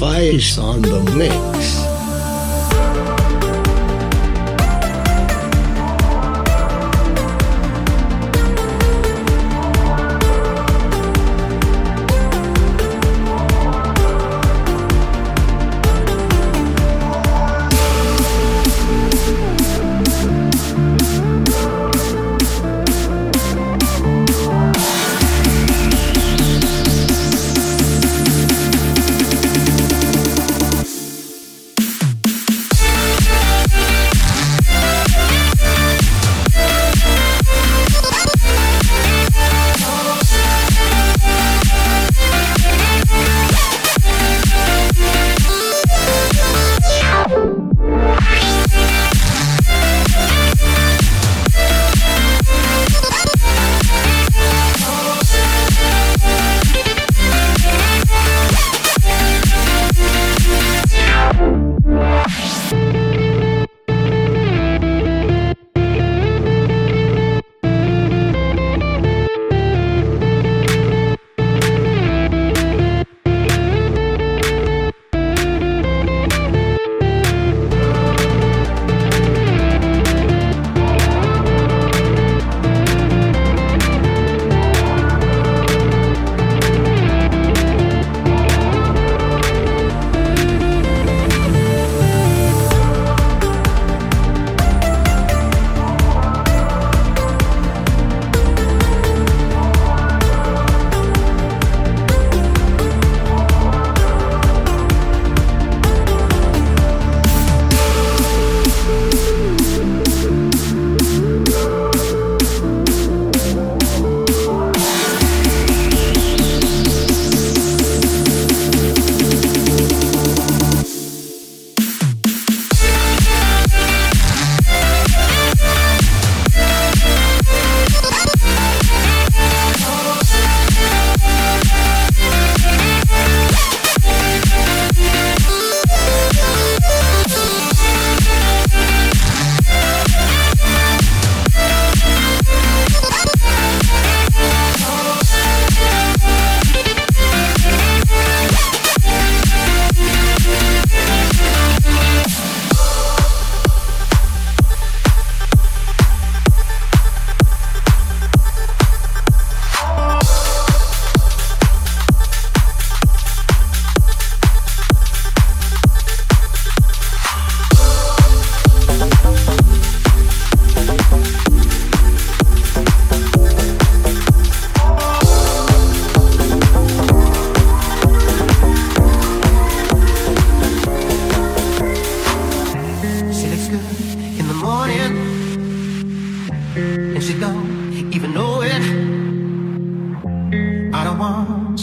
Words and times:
No 0.00 0.06
Face 0.06 0.56
on 0.56 0.80
the 0.80 1.02
mix. 1.14 1.39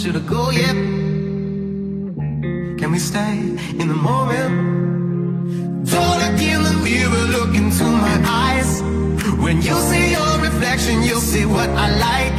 should 0.07 0.15
I 0.15 0.19
go 0.19 0.49
yet? 0.51 0.77
Can 2.79 2.89
we 2.93 2.99
stay 2.99 3.39
in 3.81 3.87
the 3.93 3.99
moment? 4.09 4.53
Don't 5.91 6.17
look 6.21 6.41
in 6.41 6.63
the 6.63 6.75
mirror, 6.85 7.25
look 7.35 7.53
into 7.53 7.83
my 7.83 8.15
eyes 8.45 8.81
When 9.43 9.57
you 9.57 9.75
see 9.89 10.11
your 10.11 10.33
reflection, 10.39 11.03
you'll 11.03 11.27
see 11.33 11.45
what 11.45 11.69
I 11.85 11.87
like 12.07 12.37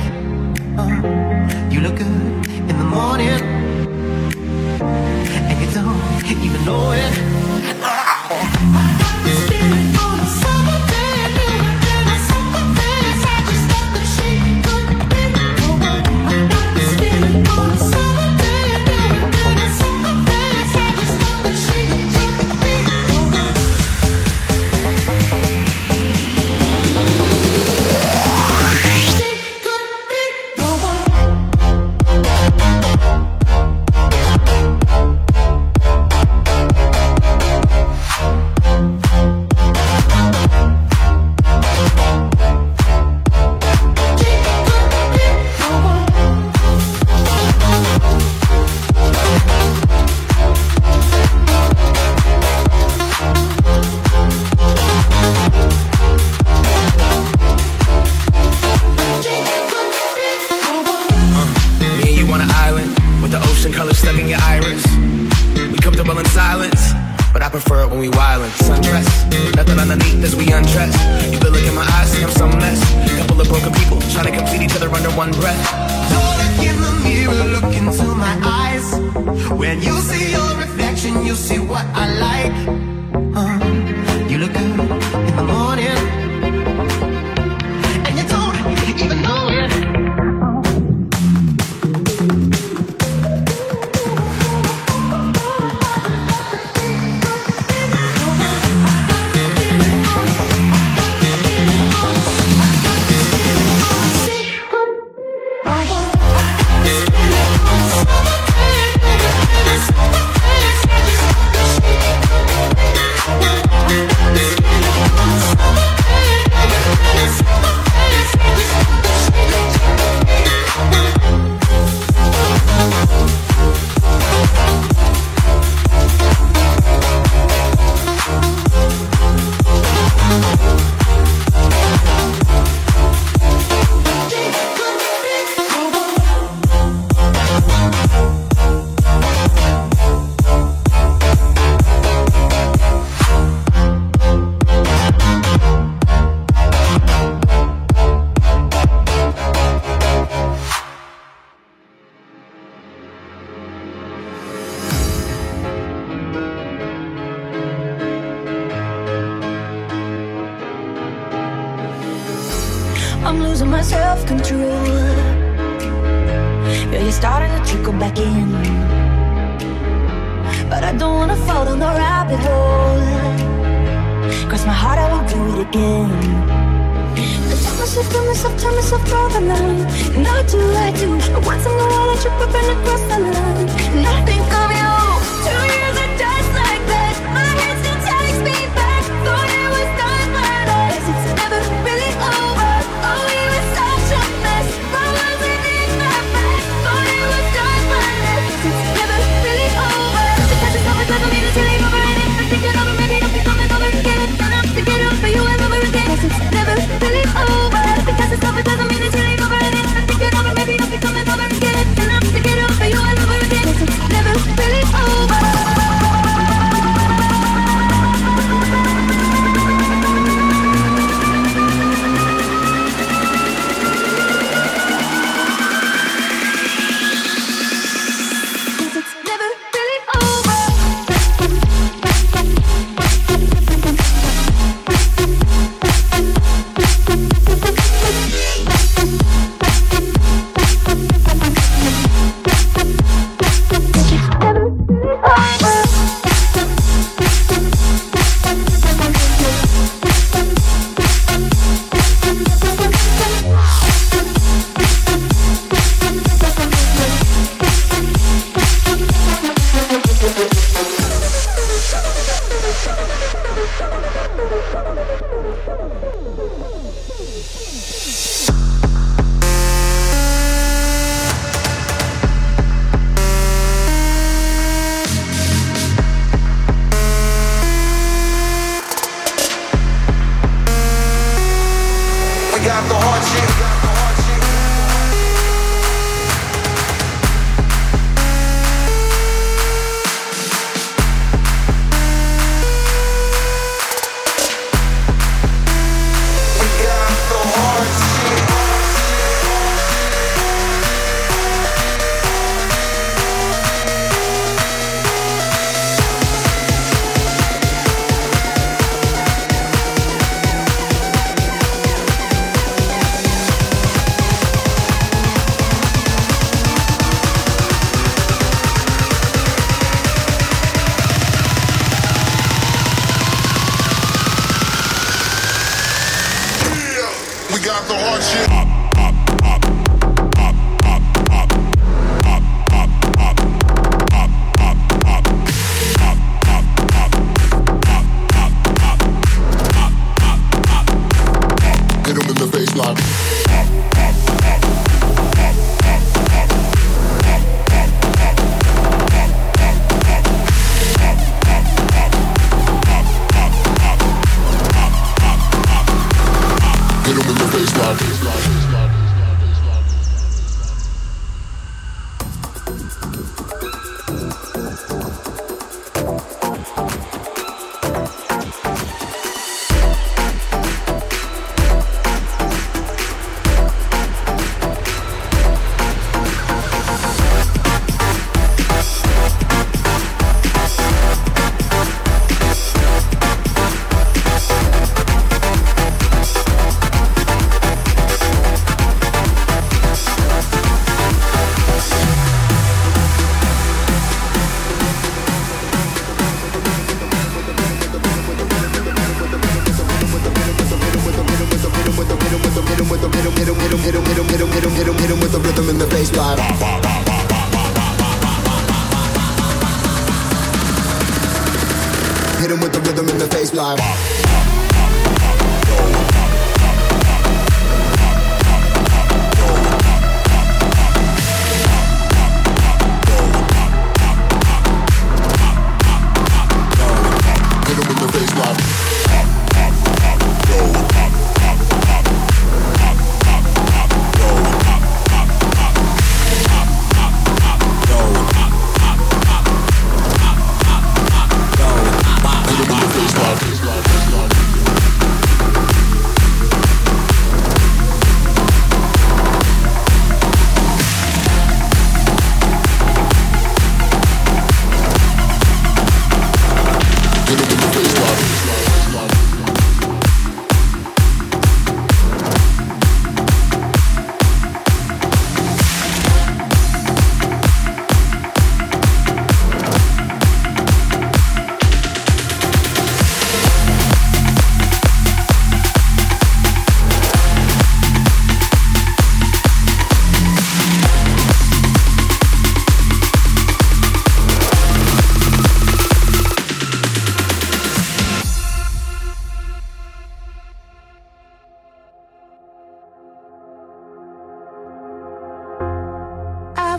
uh, 0.81 1.70
You 1.70 1.81
look 1.83 1.96
good 1.96 2.46
in 2.70 2.76
the 2.83 2.88
morning 2.96 3.40
And 5.48 5.57
you 5.62 5.68
don't 5.74 6.42
even 6.46 6.64
know 6.64 6.92
it 6.92 7.38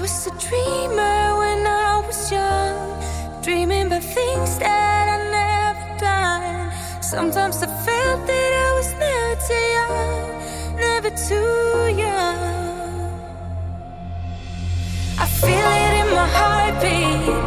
was 0.10 0.26
a 0.26 0.32
dreamer 0.50 1.38
when 1.38 1.67
I 1.67 2.02
was 2.06 2.32
young, 2.32 3.00
dreaming 3.43 3.86
about 3.88 4.04
things 4.04 4.58
that 4.58 5.06
I 5.15 5.17
never 5.38 5.88
done. 6.00 6.72
Sometimes 7.02 7.62
I 7.62 7.67
felt 7.86 8.26
that 8.26 8.52
I 8.65 8.69
was 8.78 8.89
never 9.06 9.36
too 9.50 9.65
young, 9.78 10.28
never 10.86 11.12
too 11.28 12.02
young. 12.06 13.22
I 15.24 15.26
feel 15.41 15.69
it 15.86 15.93
in 16.02 16.08
my 16.17 16.28
heartbeat. 16.38 17.38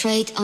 Straight 0.00 0.39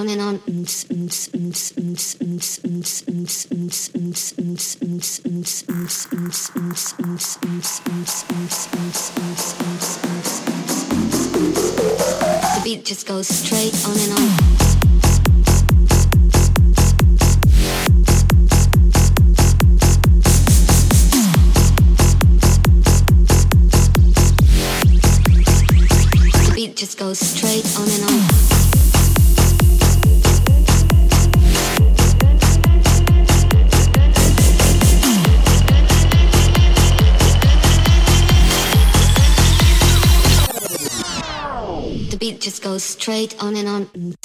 straight 43.07 43.40
on 43.40 43.55
and 43.55 43.69
on. 43.69 43.88
The 43.95 44.16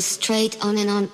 straight 0.00 0.62
on 0.64 0.76
and 0.78 0.90
on. 0.90 1.06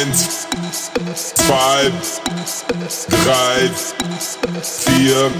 Eins, 0.00 0.48
zwei, 1.34 1.92
drei, 3.10 3.70
vier. 4.62 5.30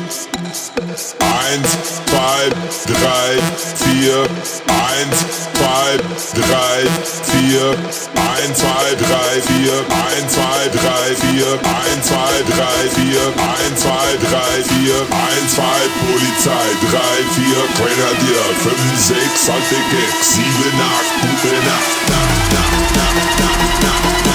Eins, 1.19 1.71
zwei, 2.05 2.45
drei, 2.85 3.41
vier. 3.81 4.21
Eins, 4.69 5.19
zwei, 5.55 5.97
drei, 6.37 6.85
vier. 7.25 7.73
Eins, 8.21 8.59
zwei, 8.59 8.95
drei, 9.01 9.41
vier. 9.49 9.81
Eins, 9.89 10.29
zwei, 10.29 10.69
drei, 10.77 11.17
vier. 11.17 11.51
Eins, 11.65 12.05
zwei, 12.05 12.37
drei, 12.53 12.81
vier. 13.01 13.25
Eins, 13.41 13.81
zwei, 13.81 14.11
drei, 14.29 14.53
vier. 14.69 15.01
Eins, 15.09 15.55
zwei, 15.55 15.81
Polizei. 16.05 16.69
Drei, 16.91 17.17
vier, 17.33 17.63
Grenadier. 17.79 18.45
Fünf, 18.61 18.93
sechs, 19.01 19.49
alte 19.49 19.81
Gags. 19.89 20.35
Sieben, 20.35 20.81
acht, 20.85 21.15
gute. 21.23 21.55
Nacht, 21.65 22.11
Nacht, 22.11 22.53
Nacht, 22.53 22.97
Nacht, 22.97 23.41
Nacht, 23.41 23.83
Nacht, 23.83 24.30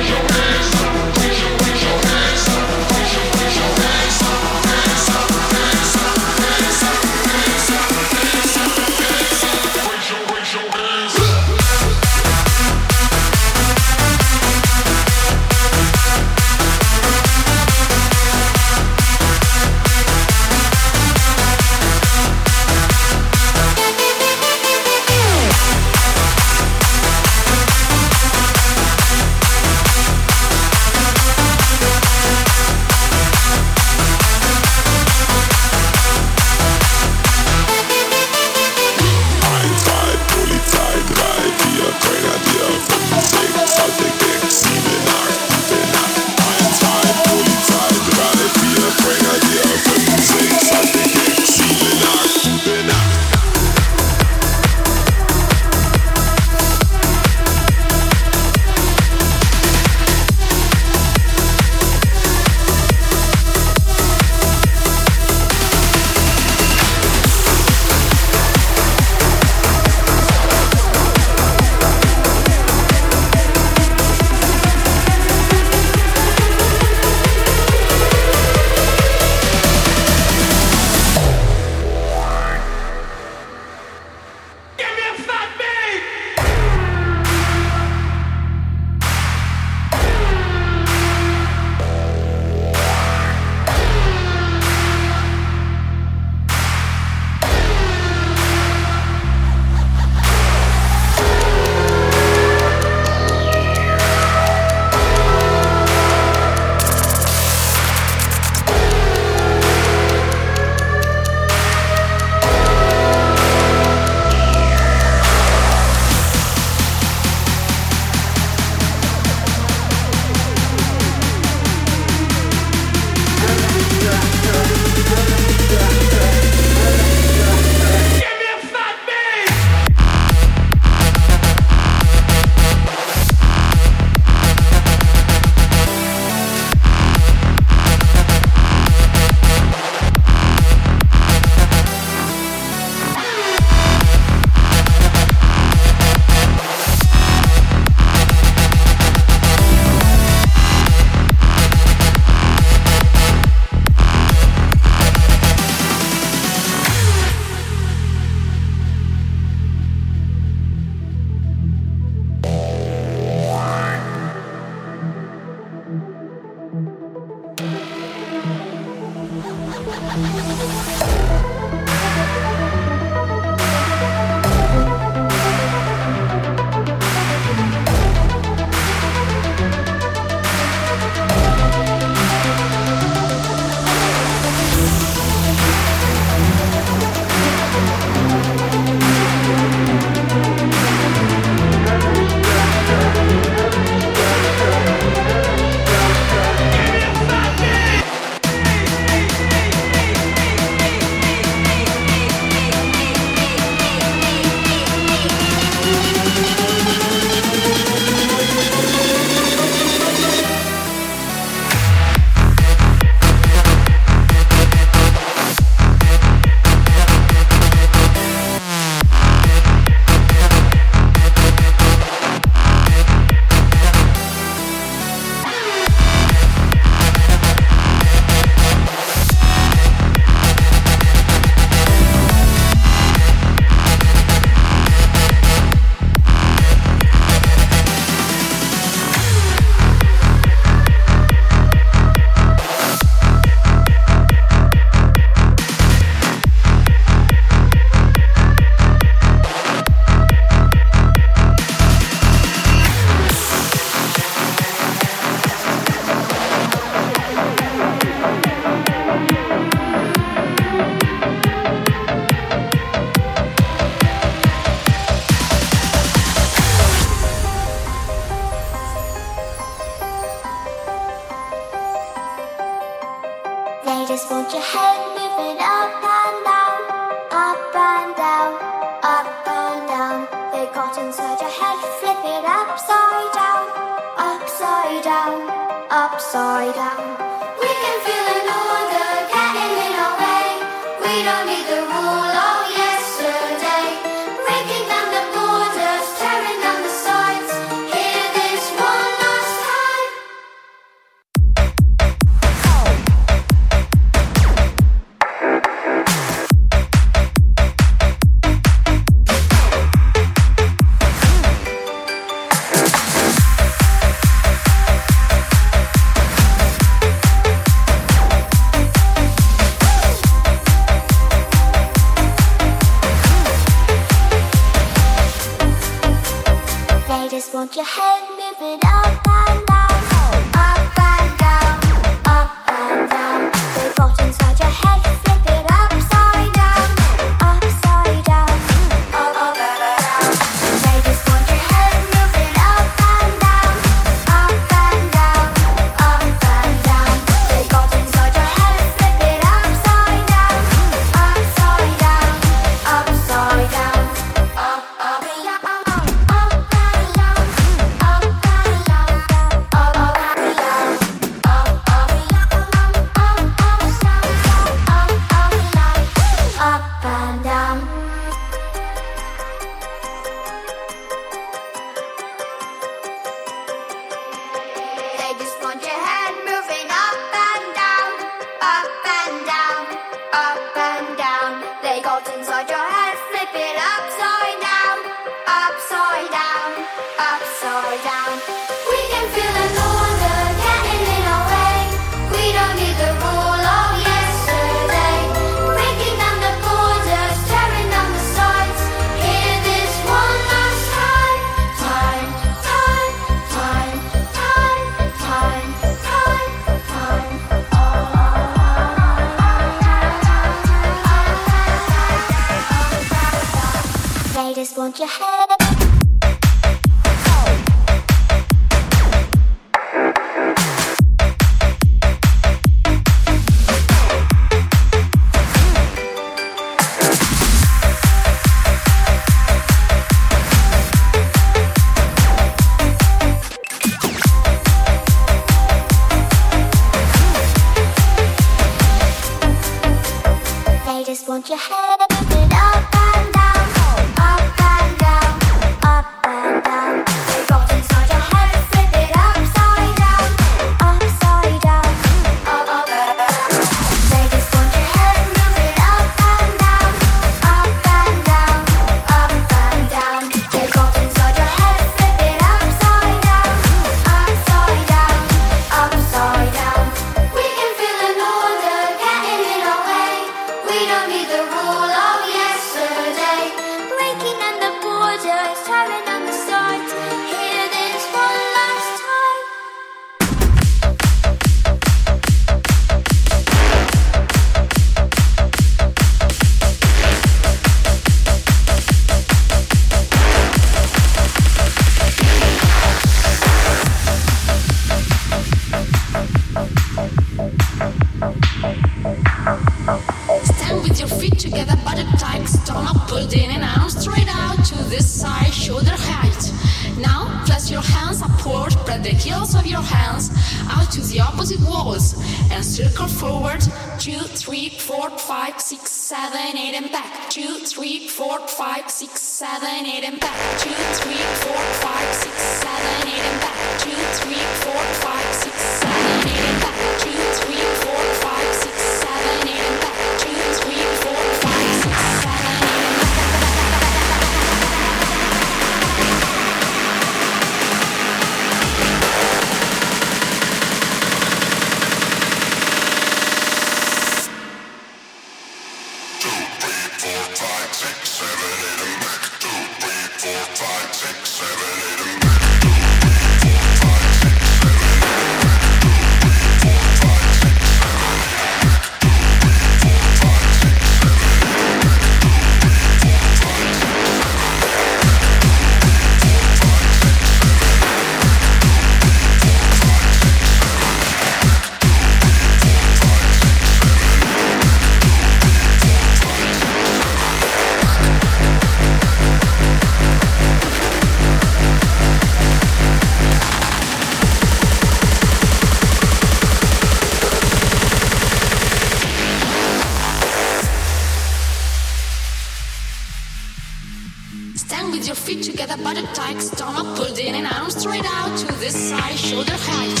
But 595.84 595.96
the 595.96 596.06
tight 596.14 596.40
stomach 596.40 596.96
pulled 596.96 597.18
in 597.18 597.34
and 597.34 597.46
arms 597.46 597.76
straight 597.76 598.06
out 598.06 598.38
to 598.38 598.46
this 598.54 598.74
side, 598.88 599.18
shoulder 599.18 599.52
height. 599.54 600.00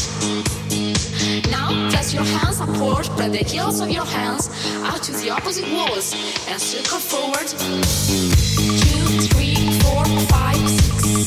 Now 1.50 1.90
press 1.90 2.14
your 2.14 2.24
hands 2.24 2.58
upward, 2.58 3.04
spread 3.04 3.32
the 3.32 3.44
heels 3.44 3.80
of 3.80 3.90
your 3.90 4.06
hands 4.06 4.48
out 4.82 5.02
to 5.02 5.12
the 5.12 5.28
opposite 5.28 5.70
walls 5.70 6.14
and 6.48 6.58
circle 6.58 6.98
forward. 6.98 7.48
Two, 8.80 9.06
three, 9.28 9.56
four, 9.80 10.04
five, 10.28 10.56
six. 10.70 11.23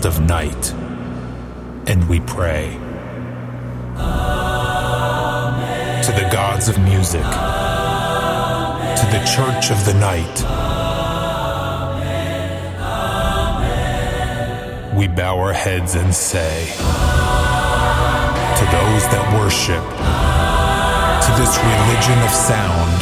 Darkest 0.00 0.04
of 0.04 0.20
night 0.26 0.72
and 1.86 2.08
we 2.08 2.20
pray. 2.20 2.76
To 6.04 6.12
the 6.12 6.28
gods 6.32 6.68
of 6.68 6.78
music, 6.78 7.22
to 7.22 9.06
the 9.10 9.22
church 9.24 9.70
of 9.70 9.84
the 9.84 9.94
night, 9.94 10.44
we 14.96 15.08
bow 15.08 15.38
our 15.38 15.52
heads 15.52 15.94
and 15.94 16.14
say, 16.14 16.66
To 18.56 18.64
those 18.72 19.04
that 19.12 19.26
worship, 19.38 19.84
to 21.24 21.30
this 21.38 21.58
religion 21.58 22.18
of 22.24 22.30
sound, 22.30 23.00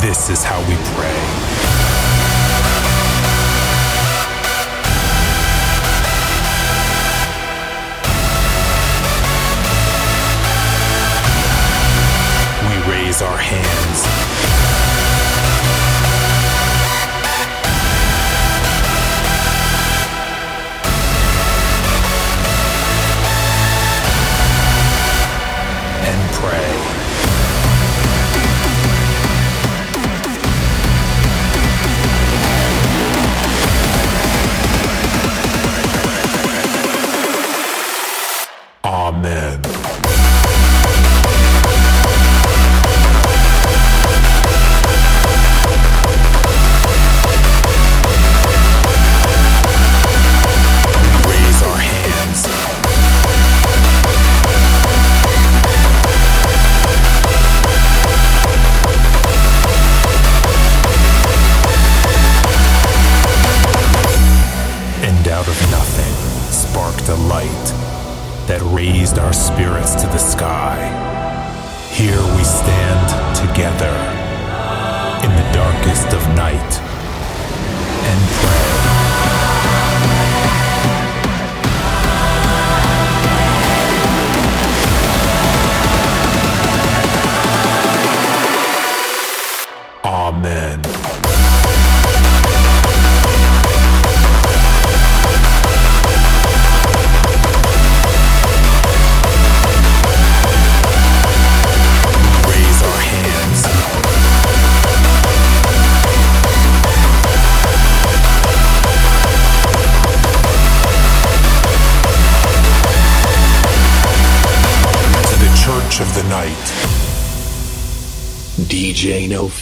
This 0.00 0.30
is 0.30 0.44
how 0.44 0.60
we 0.60 0.76
pray. 0.94 1.27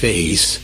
Face. 0.07 0.56